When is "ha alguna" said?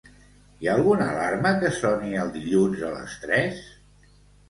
0.69-1.09